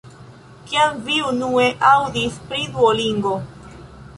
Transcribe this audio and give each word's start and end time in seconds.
Kiam 0.69 0.95
vi 1.09 1.17
unue 1.27 1.67
aŭdis 1.91 2.41
pri 2.49 2.65
Duolingo? 2.73 3.39